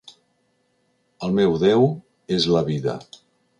[1.27, 1.87] El meu déu
[2.39, 2.99] és la vida.